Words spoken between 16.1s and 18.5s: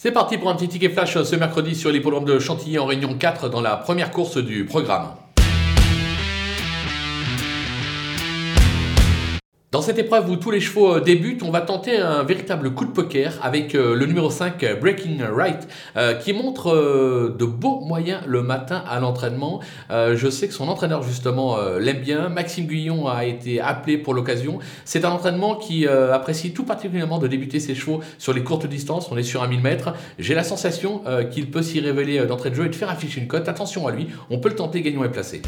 qui montre de beaux moyens le